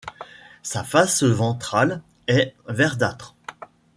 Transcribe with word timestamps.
Sa 0.63 0.83
face 0.83 1.21
ventrale 1.23 2.01
est 2.25 2.55
verdâtre. 2.67 3.35